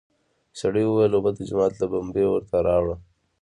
سړي 0.59 0.83
وويل: 0.85 1.11
اوبه 1.15 1.31
د 1.35 1.39
جومات 1.49 1.73
له 1.77 1.85
بمبې 1.91 2.25
ورته 2.29 2.55
راوړه! 2.67 2.95